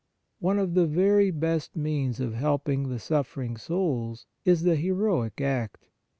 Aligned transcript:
One 0.39 0.57
of 0.57 0.73
the 0.73 0.87
very 0.87 1.29
best 1.29 1.75
means 1.75 2.19
of 2.19 2.33
helping 2.33 2.89
the 2.89 2.97
suffering 2.97 3.55
souls 3.55 4.25
is 4.43 4.63
the 4.63 4.75
Heroic 4.75 5.39
Act. 5.41 5.85